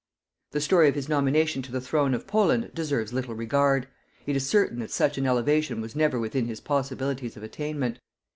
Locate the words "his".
0.95-1.07, 6.47-6.59